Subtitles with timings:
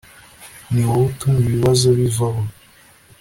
[0.71, 2.41] niwowe utuma ibibazo bivaho